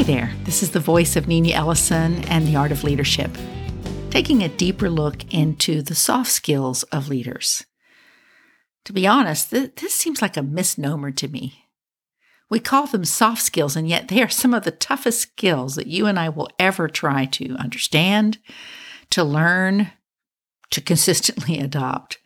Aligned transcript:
Hey 0.00 0.14
there, 0.14 0.32
this 0.44 0.62
is 0.62 0.70
the 0.70 0.80
voice 0.80 1.14
of 1.14 1.28
Nina 1.28 1.50
Ellison 1.50 2.24
and 2.24 2.48
the 2.48 2.56
Art 2.56 2.72
of 2.72 2.84
Leadership, 2.84 3.30
taking 4.08 4.42
a 4.42 4.48
deeper 4.48 4.88
look 4.88 5.30
into 5.30 5.82
the 5.82 5.94
soft 5.94 6.30
skills 6.30 6.84
of 6.84 7.10
leaders. 7.10 7.66
To 8.86 8.94
be 8.94 9.06
honest, 9.06 9.50
th- 9.50 9.74
this 9.74 9.92
seems 9.92 10.22
like 10.22 10.38
a 10.38 10.42
misnomer 10.42 11.10
to 11.10 11.28
me. 11.28 11.66
We 12.48 12.60
call 12.60 12.86
them 12.86 13.04
soft 13.04 13.42
skills, 13.42 13.76
and 13.76 13.86
yet 13.86 14.08
they 14.08 14.22
are 14.22 14.30
some 14.30 14.54
of 14.54 14.64
the 14.64 14.70
toughest 14.70 15.20
skills 15.20 15.74
that 15.74 15.86
you 15.86 16.06
and 16.06 16.18
I 16.18 16.30
will 16.30 16.48
ever 16.58 16.88
try 16.88 17.26
to 17.26 17.54
understand, 17.56 18.38
to 19.10 19.22
learn, 19.22 19.90
to 20.70 20.80
consistently 20.80 21.58
adopt. 21.60 22.16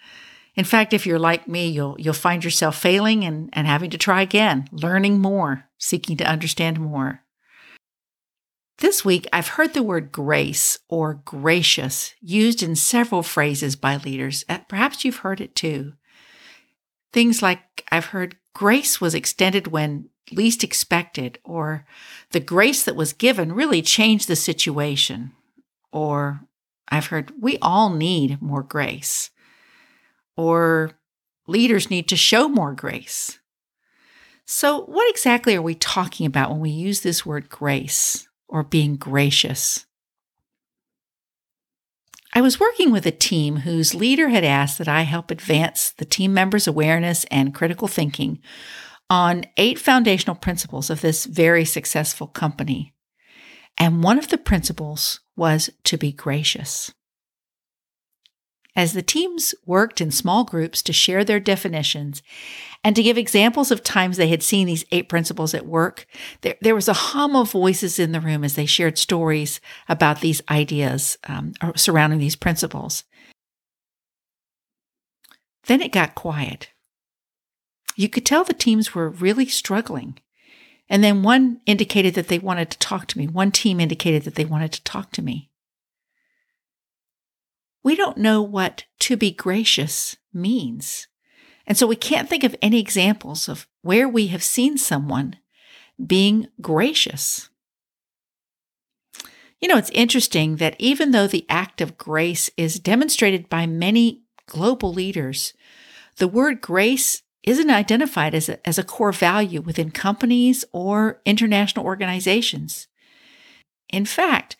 In 0.55 0.65
fact, 0.65 0.93
if 0.93 1.07
you're 1.07 1.19
like 1.19 1.49
me, 1.49 1.71
you'll 1.71 1.97
you'll 1.99 2.15
find 2.15 2.45
yourself 2.45 2.79
failing 2.79 3.25
and, 3.25 3.51
and 3.53 3.67
having 3.67 3.91
to 3.91 3.99
try 3.99 4.23
again, 4.23 4.69
learning 4.71 5.19
more, 5.19 5.65
seeking 5.77 6.17
to 6.19 6.25
understand 6.25 6.79
more. 6.79 7.24
This 8.79 9.05
week, 9.05 9.29
I've 9.33 9.49
heard 9.49 9.73
the 9.73 9.83
word 9.83 10.11
grace 10.11 10.79
or 10.89 11.15
gracious 11.15 12.15
used 12.21 12.63
in 12.63 12.75
several 12.75 13.23
phrases 13.23 13.77
by 13.77 13.97
leaders. 13.97 14.45
Uh, 14.49 14.59
perhaps 14.69 15.05
you've 15.05 15.19
heard 15.19 15.41
it 15.41 15.55
too. 15.55 15.93
Things 17.13 17.41
like 17.41 17.85
I've 17.93 18.07
heard 18.07 18.37
grace 18.53 19.01
was 19.01 19.15
extended 19.15 19.69
when 19.69 20.09
least 20.33 20.65
expected, 20.65 21.39
or 21.45 21.87
the 22.31 22.41
grace 22.41 22.83
that 22.85 22.97
was 22.97 23.13
given 23.13 23.53
really 23.53 23.83
changed 23.83 24.27
the 24.27 24.37
situation. 24.37 25.33
Or 25.93 26.41
I've 26.89 27.07
heard 27.07 27.33
we 27.41 27.59
all 27.59 27.91
need 27.91 28.43
more 28.43 28.63
grace, 28.63 29.31
or 30.37 30.99
leaders 31.47 31.91
need 31.91 32.09
to 32.09 32.17
show 32.17 32.49
more 32.49 32.73
grace. 32.73 33.39
So, 34.47 34.83
what 34.87 35.09
exactly 35.09 35.55
are 35.55 35.63
we 35.63 35.77
talking 35.77 36.27
about 36.27 36.51
when 36.51 36.61
we 36.61 36.71
use 36.71 37.01
this 37.01 37.25
word 37.25 37.49
grace? 37.49 38.29
Or 38.55 38.63
being 38.63 38.95
gracious. 38.95 39.85
I 42.33 42.41
was 42.41 42.61
working 42.61 42.93
with 42.93 43.05
a 43.05 43.11
team 43.11 43.57
whose 43.59 43.97
leader 43.97 44.29
had 44.29 44.45
asked 44.45 44.79
that 44.79 44.87
I 44.87 45.03
help 45.03 45.33
advance 45.33 45.91
the 45.91 46.05
team 46.05 46.33
members' 46.33 46.69
awareness 46.69 47.25
and 47.33 47.53
critical 47.53 47.89
thinking 47.89 48.39
on 49.11 49.45
eight 49.57 49.81
foundational 49.81 50.37
principles 50.37 50.89
of 50.89 51.01
this 51.01 51.25
very 51.25 51.65
successful 51.65 52.29
company. 52.29 52.95
And 53.77 54.05
one 54.05 54.19
of 54.19 54.29
the 54.29 54.39
principles 54.39 55.19
was 55.37 55.69
to 55.83 55.97
be 55.97 56.13
gracious. 56.13 56.95
As 58.77 58.93
the 58.93 59.03
teams 59.03 59.55
worked 59.65 60.01
in 60.01 60.11
small 60.11 60.43
groups 60.43 60.83
to 60.83 60.93
share 60.93 61.25
their 61.25 61.39
definitions 61.39 62.23
and 62.83 62.97
to 62.97 63.03
give 63.03 63.17
examples 63.17 63.71
of 63.71 63.85
times 63.85 64.17
they 64.17 64.29
had 64.29 64.43
seen 64.43 64.67
these 64.67 64.85
eight 64.91 65.09
principles 65.09 65.55
at 65.55 65.67
work, 65.67 66.07
there, 66.41 66.57
there 66.61 66.75
was 66.75 66.89
a 66.89 66.93
hum 66.93 67.37
of 67.37 67.53
voices 67.53 68.01
in 68.01 68.11
the 68.11 68.21
room 68.21 68.43
as 68.43 68.57
they 68.57 68.67
shared 68.67 68.99
stories 68.99 69.61
about 69.89 70.21
these 70.21 70.43
ideas 70.51 71.17
um, 71.29 71.53
surrounding 71.77 72.19
these 72.19 72.37
principles. 72.37 73.05
Then 75.67 75.81
it 75.81 75.93
got 75.93 76.17
quiet. 76.17 76.71
You 77.97 78.09
could 78.09 78.27
tell 78.27 78.43
the 78.43 78.53
teams 78.53 78.93
were 78.93 79.09
really 79.09 79.47
struggling. 79.47 80.19
And 80.89 81.03
then 81.03 81.23
one 81.23 81.61
indicated 81.65 82.15
that 82.15 82.29
they 82.29 82.41
wanted 82.41 82.71
to 82.71 82.79
talk 82.79 83.07
to 83.07 83.19
me. 83.19 83.29
One 83.29 83.53
team 83.53 83.81
indicated 83.81 84.25
that 84.25 84.35
they 84.35 84.45
wanted 84.45 84.73
to 84.73 84.83
talk 84.83 85.13
to 85.13 85.23
me 85.23 85.49
we 87.85 87.95
don't 87.95 88.17
know 88.17 88.43
what 88.43 88.85
to 89.01 89.17
be 89.17 89.31
gracious 89.31 90.17
means. 90.33 91.07
And 91.67 91.79
so 91.79 91.87
we 91.87 91.97
can't 91.97 92.29
think 92.29 92.43
of 92.43 92.57
any 92.61 92.81
examples 92.81 93.49
of 93.49 93.69
where 93.83 94.09
we 94.09 94.29
have 94.29 94.43
seen 94.43 94.77
someone 94.79 95.37
being 96.05 96.49
gracious. 96.61 97.51
You 99.61 99.69
know, 99.69 99.77
it's 99.77 99.91
interesting 99.91 100.57
that 100.57 100.77
even 100.79 101.13
though 101.13 101.27
the 101.27 101.47
act 101.49 101.81
of 101.81 101.97
grace 101.97 102.51
is 102.57 102.81
demonstrated 102.81 103.49
by 103.49 103.67
many 103.67 104.23
global 104.47 104.93
leaders, 104.93 105.55
the 106.17 106.29
word 106.29 106.61
grace 106.61 107.23
isn't 107.45 107.71
identified 107.71 108.35
as 108.35 108.49
a, 108.49 108.67
as 108.67 108.79
a 108.79 108.85
core 108.85 109.13
value 109.13 109.61
within 109.61 109.91
companies 109.91 110.65
or 110.73 111.21
international 111.25 111.85
organizations. 111.85 112.89
In 113.91 114.05
fact, 114.05 114.57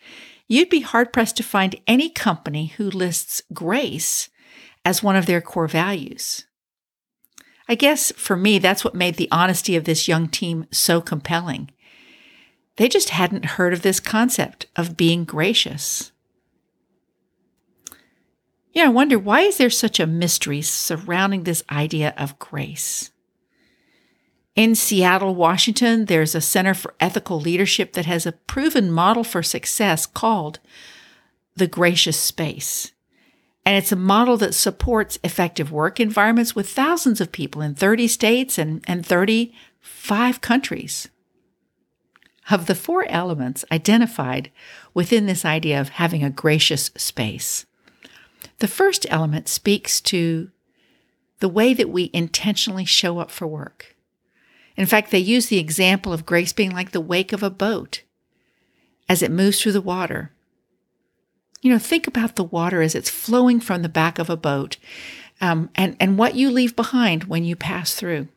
You'd 0.47 0.69
be 0.69 0.81
hard 0.81 1.11
pressed 1.11 1.37
to 1.37 1.43
find 1.43 1.75
any 1.87 2.09
company 2.09 2.67
who 2.77 2.89
lists 2.89 3.41
grace 3.53 4.29
as 4.83 5.01
one 5.01 5.15
of 5.15 5.25
their 5.25 5.41
core 5.41 5.67
values. 5.67 6.45
I 7.67 7.75
guess 7.75 8.11
for 8.11 8.37
me, 8.37 8.59
that's 8.59 8.83
what 8.83 8.93
made 8.93 9.15
the 9.15 9.29
honesty 9.31 9.75
of 9.75 9.85
this 9.85 10.07
young 10.07 10.27
team 10.27 10.67
so 10.71 11.01
compelling. 11.01 11.71
They 12.77 12.87
just 12.87 13.09
hadn't 13.09 13.45
heard 13.45 13.73
of 13.73 13.81
this 13.81 13.99
concept 13.99 14.67
of 14.75 14.97
being 14.97 15.23
gracious. 15.23 16.11
Yeah, 18.71 18.85
I 18.85 18.89
wonder 18.89 19.17
why 19.17 19.41
is 19.41 19.57
there 19.57 19.69
such 19.69 19.99
a 19.99 20.05
mystery 20.05 20.61
surrounding 20.61 21.43
this 21.43 21.63
idea 21.71 22.13
of 22.17 22.37
grace? 22.37 23.09
In 24.55 24.73
Seattle, 24.73 25.35
Washington, 25.35 26.05
there's 26.05 26.33
a 26.33 26.39
Center 26.39 26.73
for 26.73 26.95
Ethical 27.01 27.41
Leadership 27.41 27.91
that 27.93 28.05
has 28.05 28.25
a 28.25 28.31
proven 28.31 28.89
model 28.89 29.25
for 29.25 29.43
success 29.43 30.05
called 30.05 30.59
the 31.57 31.67
Gracious 31.67 32.17
Space. 32.17 32.93
And 33.65 33.75
it's 33.75 33.91
a 33.91 33.97
model 33.97 34.37
that 34.37 34.53
supports 34.53 35.19
effective 35.25 35.73
work 35.73 35.99
environments 35.99 36.55
with 36.55 36.69
thousands 36.69 37.19
of 37.19 37.33
people 37.33 37.61
in 37.61 37.75
30 37.75 38.07
states 38.07 38.57
and, 38.57 38.81
and 38.87 39.05
35 39.05 40.39
countries. 40.39 41.09
Of 42.49 42.67
the 42.67 42.75
four 42.75 43.05
elements 43.09 43.65
identified 43.71 44.51
within 44.93 45.25
this 45.25 45.43
idea 45.43 45.81
of 45.81 45.89
having 45.89 46.23
a 46.23 46.29
gracious 46.29 46.91
space, 46.95 47.65
the 48.59 48.67
first 48.69 49.05
element 49.09 49.49
speaks 49.49 49.99
to 50.01 50.51
the 51.39 51.49
way 51.49 51.73
that 51.73 51.89
we 51.89 52.09
intentionally 52.13 52.85
show 52.85 53.19
up 53.19 53.31
for 53.31 53.47
work. 53.47 53.94
In 54.77 54.85
fact, 54.85 55.11
they 55.11 55.19
use 55.19 55.47
the 55.47 55.59
example 55.59 56.11
of 56.11 56.25
grace 56.25 56.53
being 56.53 56.71
like 56.71 56.91
the 56.91 57.01
wake 57.01 57.31
of 57.31 57.43
a 57.43 57.49
boat 57.49 58.01
as 59.07 59.21
it 59.21 59.31
moves 59.31 59.61
through 59.61 59.71
the 59.71 59.81
water. 59.81 60.31
You 61.61 61.71
know, 61.71 61.79
think 61.79 62.07
about 62.07 62.35
the 62.35 62.43
water 62.43 62.81
as 62.81 62.95
it's 62.95 63.09
flowing 63.09 63.59
from 63.59 63.81
the 63.81 63.89
back 63.89 64.19
of 64.19 64.29
a 64.29 64.37
boat 64.37 64.77
um, 65.41 65.69
and, 65.75 65.95
and 65.99 66.17
what 66.17 66.35
you 66.35 66.51
leave 66.51 66.75
behind 66.75 67.25
when 67.25 67.43
you 67.43 67.55
pass 67.55 67.95
through. 67.95 68.27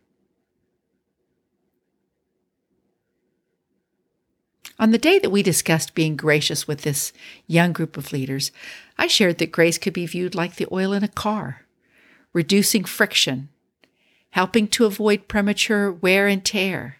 On 4.81 4.93
the 4.93 4.99
day 4.99 5.19
that 5.19 5.31
we 5.31 5.43
discussed 5.43 5.97
being 5.97 6.17
gracious 6.17 6.69
with 6.69 6.83
this 6.83 7.13
young 7.49 7.73
group 7.73 7.97
of 7.97 8.13
leaders, 8.13 8.53
I 8.97 9.09
shared 9.09 9.39
that 9.39 9.51
grace 9.51 9.77
could 9.77 9.93
be 9.93 10.07
viewed 10.07 10.37
like 10.37 10.55
the 10.55 10.69
oil 10.71 10.93
in 10.93 11.03
a 11.03 11.09
car, 11.09 11.67
reducing 12.33 12.85
friction 12.85 13.49
helping 14.31 14.69
to 14.69 14.85
avoid 14.85 15.29
premature 15.29 15.91
wear 15.91 16.27
and 16.27 16.45
tear, 16.45 16.97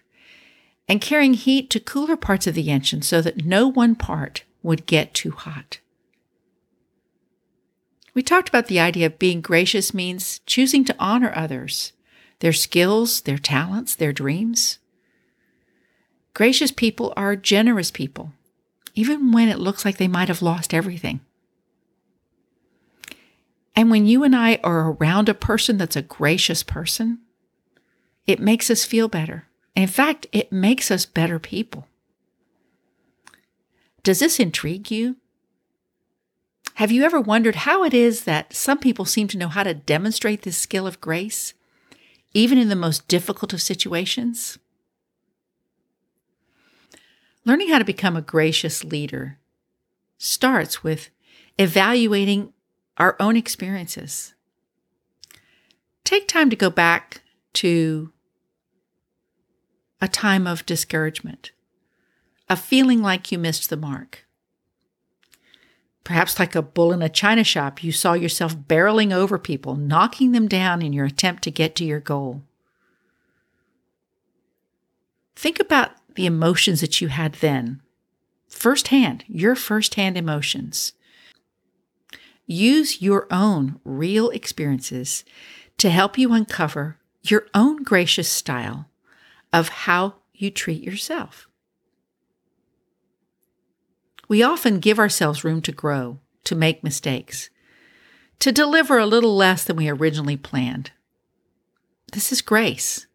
and 0.89 1.01
carrying 1.01 1.35
heat 1.35 1.71
to 1.71 1.81
cooler 1.81 2.17
parts 2.17 2.47
of 2.47 2.55
the 2.55 2.71
engine 2.71 3.03
so 3.03 3.21
that 3.21 3.45
no 3.45 3.69
one 3.69 3.95
part 3.95 4.45
would 4.63 4.87
get 4.87 5.15
too 5.15 5.31
hot. 5.31 5.79
We 8.15 8.23
talked 8.23 8.49
about 8.49 8.67
the 8.67 8.81
idea 8.81 9.07
of 9.07 9.19
being 9.19 9.41
gracious 9.41 9.95
means 9.95 10.41
choosing 10.41 10.85
to 10.87 10.97
honor 10.99 11.33
others, 11.37 11.93
their 12.41 12.53
skills, 12.53 13.21
their 13.21 13.39
talents, 13.39 13.95
their 13.95 14.13
dreams. 14.13 14.79
Gracious 16.35 16.73
people 16.73 17.13
are 17.17 17.37
generous 17.37 17.91
people, 17.91 18.33
even 18.95 19.31
when 19.33 19.49
it 19.49 19.59
looks 19.59 19.85
like 19.85 19.99
they 19.99 20.09
might 20.09 20.29
have 20.29 20.43
lost 20.43 20.75
everything. 20.75 21.21
And 23.79 23.93
when 23.93 24.07
you 24.07 24.25
and 24.25 24.35
I 24.35 24.59
are 24.65 24.91
around 24.91 25.29
a 25.29 25.35
person 25.35 25.79
that's 25.79 25.95
a 25.95 26.03
gracious 26.03 26.65
person, 26.65 27.21
it 28.27 28.41
makes 28.41 28.71
us 28.71 28.85
feel 28.85 29.07
better. 29.07 29.45
in 29.77 29.87
fact, 29.87 30.27
it 30.33 30.51
makes 30.51 30.91
us 30.91 31.07
better 31.07 31.39
people. 31.39 31.87
Does 34.03 34.19
this 34.19 34.41
intrigue 34.41 34.91
you? 34.91 35.15
Have 36.75 36.91
you 36.91 37.05
ever 37.05 37.21
wondered 37.21 37.55
how 37.55 37.85
it 37.85 37.95
is 37.95 38.25
that 38.25 38.53
some 38.53 38.79
people 38.79 39.05
seem 39.05 39.29
to 39.29 39.39
know 39.39 39.47
how 39.47 39.63
to 39.63 39.75
demonstrate 39.75 40.43
this 40.43 40.57
skill 40.57 40.85
of 40.85 41.01
grace, 41.01 41.55
even 42.35 42.59
in 42.59 42.71
the 42.71 42.75
most 42.75 43.07
difficult 43.07 43.53
of 43.53 43.63
situations? 43.63 44.59
Learning 47.45 47.69
how 47.69 47.79
to 47.79 47.85
become 47.85 48.17
a 48.17 48.23
gracious 48.23 48.83
leader 48.83 49.39
starts 50.19 50.83
with 50.83 51.11
evaluating 51.61 52.53
our 52.99 53.17
own 53.19 53.37
experiences. 53.37 54.35
Take 56.05 56.27
time 56.27 56.51
to 56.51 56.57
go 56.57 56.69
back 56.69 57.23
to 57.55 58.13
a 60.01 60.09
time 60.09 60.47
of 60.47 60.67
discouragement, 60.67 61.53
a 62.49 62.57
feeling 62.57 63.03
like 63.03 63.33
you 63.33 63.39
missed 63.39 63.71
the 63.71 63.77
mark. 63.77 64.25
Perhaps, 66.05 66.39
like 66.39 66.55
a 66.55 66.63
bull 66.63 66.93
in 66.93 67.03
a 67.03 67.09
china 67.09 67.45
shop, 67.45 67.85
you 67.85 67.93
saw 67.93 68.15
yourself 68.15 68.57
barreling 68.57 69.13
over 69.13 69.39
people, 69.39 69.77
knocking 69.77 70.33
them 70.33 70.49
down 70.49 70.81
in 70.81 70.93
your 70.93 71.05
attempt 71.05 71.43
to 71.45 71.51
get 71.51 71.75
to 71.77 71.85
your 71.85 72.01
goal. 72.01 72.43
Think 75.37 75.61
about 75.61 75.91
the 76.15 76.25
emotions 76.25 76.81
that 76.81 77.01
you 77.01 77.09
had 77.09 77.35
then, 77.35 77.83
firsthand, 78.49 79.25
your 79.29 79.55
firsthand 79.55 80.17
emotions. 80.17 80.95
Use 82.51 83.03
your 83.03 83.27
own 83.31 83.79
real 83.85 84.31
experiences 84.31 85.23
to 85.77 85.91
help 85.91 86.17
you 86.17 86.33
uncover 86.33 86.97
your 87.21 87.47
own 87.53 87.83
gracious 87.83 88.29
style 88.29 88.89
of 89.53 89.69
how 89.69 90.15
you 90.33 90.51
treat 90.51 90.83
yourself. 90.83 91.47
We 94.29 94.43
often 94.43 94.81
give 94.81 94.99
ourselves 94.99 95.45
room 95.45 95.61
to 95.61 95.73
grow, 95.73 96.21
to 96.45 96.55
make 96.55 96.83
mistakes, 96.83 97.51
to 98.39 98.51
deliver 98.51 98.99
a 98.99 99.07
little 99.07 99.37
less 99.37 99.63
than 99.65 99.77
we 99.77 99.91
originally 99.91 100.39
planned. 100.39 100.91
This 102.13 102.33
is 102.33 102.41
grace. 102.41 103.07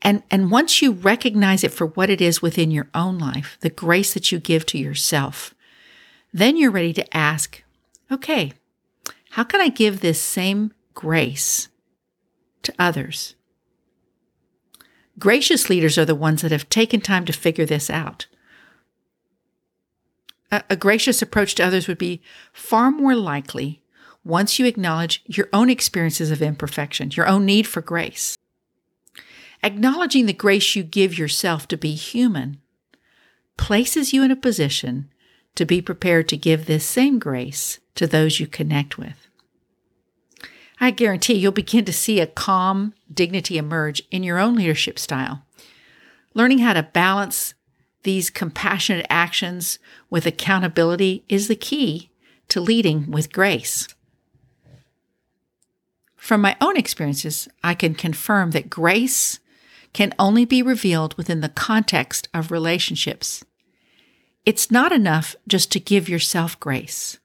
And, 0.00 0.22
and 0.30 0.50
once 0.50 0.80
you 0.80 0.92
recognize 0.92 1.62
it 1.62 1.72
for 1.72 1.86
what 1.86 2.08
it 2.08 2.22
is 2.22 2.40
within 2.40 2.70
your 2.70 2.88
own 2.94 3.18
life, 3.18 3.58
the 3.60 3.68
grace 3.68 4.14
that 4.14 4.32
you 4.32 4.38
give 4.38 4.64
to 4.66 4.78
yourself, 4.78 5.54
then 6.32 6.56
you're 6.56 6.70
ready 6.70 6.94
to 6.94 7.16
ask, 7.16 7.62
okay, 8.10 8.52
how 9.30 9.44
can 9.44 9.60
I 9.60 9.68
give 9.68 10.00
this 10.00 10.20
same 10.20 10.72
grace 10.94 11.68
to 12.62 12.74
others? 12.78 13.34
Gracious 15.18 15.70
leaders 15.70 15.96
are 15.96 16.04
the 16.04 16.14
ones 16.14 16.42
that 16.42 16.52
have 16.52 16.68
taken 16.68 17.00
time 17.00 17.24
to 17.24 17.32
figure 17.32 17.64
this 17.64 17.88
out. 17.88 18.26
A, 20.50 20.62
a 20.70 20.76
gracious 20.76 21.22
approach 21.22 21.54
to 21.56 21.64
others 21.64 21.88
would 21.88 21.98
be 21.98 22.22
far 22.52 22.90
more 22.90 23.14
likely 23.14 23.82
once 24.24 24.58
you 24.58 24.66
acknowledge 24.66 25.22
your 25.26 25.48
own 25.52 25.70
experiences 25.70 26.30
of 26.30 26.42
imperfection, 26.42 27.10
your 27.12 27.28
own 27.28 27.46
need 27.46 27.66
for 27.66 27.80
grace. 27.80 28.36
Acknowledging 29.62 30.26
the 30.26 30.32
grace 30.32 30.76
you 30.76 30.82
give 30.82 31.16
yourself 31.16 31.66
to 31.68 31.76
be 31.76 31.94
human 31.94 32.60
places 33.56 34.12
you 34.12 34.22
in 34.22 34.30
a 34.30 34.36
position 34.36 35.10
to 35.56 35.64
be 35.64 35.82
prepared 35.82 36.28
to 36.28 36.36
give 36.36 36.66
this 36.66 36.86
same 36.86 37.18
grace 37.18 37.80
to 37.96 38.06
those 38.06 38.38
you 38.40 38.46
connect 38.46 38.96
with. 38.96 39.26
I 40.78 40.90
guarantee 40.90 41.34
you'll 41.34 41.52
begin 41.52 41.84
to 41.86 41.92
see 41.92 42.20
a 42.20 42.26
calm 42.26 42.94
dignity 43.12 43.58
emerge 43.58 44.02
in 44.10 44.22
your 44.22 44.38
own 44.38 44.54
leadership 44.54 44.98
style. 44.98 45.42
Learning 46.34 46.58
how 46.58 46.74
to 46.74 46.82
balance 46.82 47.54
these 48.02 48.30
compassionate 48.30 49.06
actions 49.08 49.78
with 50.10 50.26
accountability 50.26 51.24
is 51.28 51.48
the 51.48 51.56
key 51.56 52.10
to 52.48 52.60
leading 52.60 53.10
with 53.10 53.32
grace. 53.32 53.88
From 56.14 56.40
my 56.40 56.56
own 56.60 56.76
experiences, 56.76 57.48
I 57.64 57.74
can 57.74 57.94
confirm 57.94 58.50
that 58.50 58.70
grace 58.70 59.40
can 59.92 60.12
only 60.18 60.44
be 60.44 60.62
revealed 60.62 61.16
within 61.16 61.40
the 61.40 61.48
context 61.48 62.28
of 62.34 62.50
relationships. 62.50 63.44
It's 64.46 64.70
not 64.70 64.92
enough 64.92 65.34
just 65.48 65.72
to 65.72 65.80
give 65.80 66.08
yourself 66.08 66.58
grace. 66.60 67.18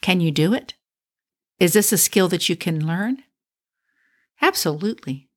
Can 0.00 0.20
you 0.20 0.32
do 0.32 0.52
it? 0.52 0.74
Is 1.60 1.74
this 1.74 1.92
a 1.92 1.96
skill 1.96 2.26
that 2.28 2.48
you 2.48 2.56
can 2.56 2.84
learn? 2.84 3.22
Absolutely. 4.42 5.28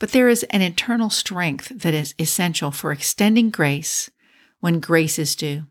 But 0.00 0.12
there 0.12 0.30
is 0.30 0.44
an 0.44 0.62
internal 0.62 1.10
strength 1.10 1.68
that 1.68 1.92
is 1.92 2.14
essential 2.18 2.70
for 2.70 2.90
extending 2.90 3.50
grace 3.50 4.10
when 4.60 4.80
grace 4.80 5.18
is 5.18 5.36
due. 5.36 5.66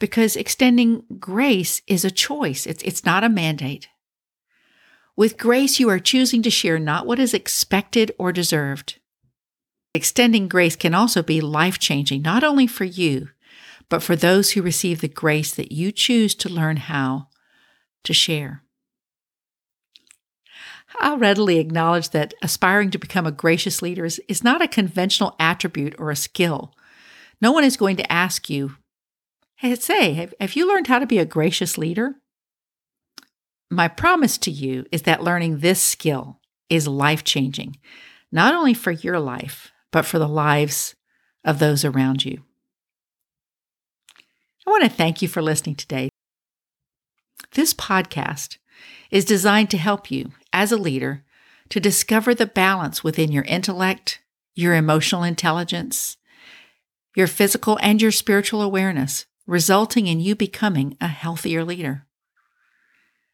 Because 0.00 0.34
extending 0.34 1.04
grace 1.20 1.82
is 1.86 2.04
a 2.04 2.10
choice, 2.10 2.66
it's, 2.66 2.82
it's 2.82 3.04
not 3.04 3.22
a 3.22 3.28
mandate. 3.28 3.88
With 5.14 5.38
grace, 5.38 5.78
you 5.78 5.88
are 5.90 5.98
choosing 5.98 6.42
to 6.42 6.50
share 6.50 6.78
not 6.78 7.06
what 7.06 7.18
is 7.18 7.34
expected 7.34 8.12
or 8.18 8.32
deserved. 8.32 8.98
Extending 9.96 10.46
grace 10.46 10.76
can 10.76 10.92
also 10.92 11.22
be 11.22 11.40
life 11.40 11.78
changing, 11.78 12.20
not 12.20 12.44
only 12.44 12.66
for 12.66 12.84
you, 12.84 13.30
but 13.88 14.02
for 14.02 14.14
those 14.14 14.50
who 14.50 14.60
receive 14.60 15.00
the 15.00 15.08
grace 15.08 15.54
that 15.54 15.72
you 15.72 15.90
choose 15.90 16.34
to 16.34 16.50
learn 16.50 16.76
how 16.76 17.28
to 18.04 18.12
share. 18.12 18.62
I'll 21.00 21.16
readily 21.16 21.58
acknowledge 21.58 22.10
that 22.10 22.34
aspiring 22.42 22.90
to 22.90 22.98
become 22.98 23.26
a 23.26 23.32
gracious 23.32 23.80
leader 23.80 24.04
is, 24.04 24.20
is 24.28 24.44
not 24.44 24.60
a 24.60 24.68
conventional 24.68 25.34
attribute 25.40 25.94
or 25.98 26.10
a 26.10 26.16
skill. 26.16 26.74
No 27.40 27.50
one 27.50 27.64
is 27.64 27.78
going 27.78 27.96
to 27.96 28.12
ask 28.12 28.50
you, 28.50 28.76
Hey, 29.56 29.74
say, 29.76 30.12
have, 30.12 30.34
have 30.38 30.56
you 30.56 30.68
learned 30.68 30.88
how 30.88 30.98
to 30.98 31.06
be 31.06 31.18
a 31.18 31.24
gracious 31.24 31.78
leader? 31.78 32.16
My 33.70 33.88
promise 33.88 34.36
to 34.38 34.50
you 34.50 34.84
is 34.92 35.02
that 35.02 35.22
learning 35.22 35.60
this 35.60 35.80
skill 35.80 36.38
is 36.68 36.86
life 36.86 37.24
changing, 37.24 37.78
not 38.30 38.52
only 38.52 38.74
for 38.74 38.90
your 38.90 39.18
life, 39.18 39.72
but 39.96 40.04
for 40.04 40.18
the 40.18 40.28
lives 40.28 40.94
of 41.42 41.58
those 41.58 41.82
around 41.82 42.22
you. 42.22 42.42
I 44.66 44.70
want 44.70 44.84
to 44.84 44.90
thank 44.90 45.22
you 45.22 45.28
for 45.28 45.40
listening 45.40 45.74
today. 45.74 46.10
This 47.52 47.72
podcast 47.72 48.58
is 49.10 49.24
designed 49.24 49.70
to 49.70 49.78
help 49.78 50.10
you 50.10 50.32
as 50.52 50.70
a 50.70 50.76
leader 50.76 51.24
to 51.70 51.80
discover 51.80 52.34
the 52.34 52.44
balance 52.44 53.02
within 53.02 53.32
your 53.32 53.44
intellect, 53.44 54.20
your 54.54 54.74
emotional 54.74 55.22
intelligence, 55.22 56.18
your 57.16 57.26
physical 57.26 57.78
and 57.80 58.02
your 58.02 58.12
spiritual 58.12 58.60
awareness, 58.60 59.24
resulting 59.46 60.08
in 60.08 60.20
you 60.20 60.36
becoming 60.36 60.94
a 61.00 61.08
healthier 61.08 61.64
leader. 61.64 62.04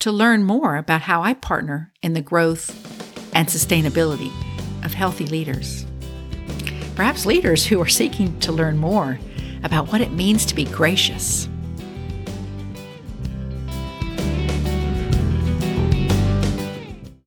to 0.00 0.12
learn 0.12 0.44
more 0.44 0.76
about 0.76 1.02
how 1.02 1.22
I 1.22 1.34
partner 1.34 1.92
in 2.02 2.12
the 2.12 2.20
growth 2.20 2.70
and 3.34 3.48
sustainability 3.48 4.32
of 4.84 4.94
healthy 4.94 5.26
leaders. 5.26 5.86
Perhaps 6.94 7.26
leaders 7.26 7.66
who 7.66 7.80
are 7.80 7.88
seeking 7.88 8.38
to 8.40 8.52
learn 8.52 8.78
more 8.78 9.18
about 9.62 9.92
what 9.92 10.00
it 10.00 10.12
means 10.12 10.46
to 10.46 10.54
be 10.54 10.64
gracious 10.64 11.48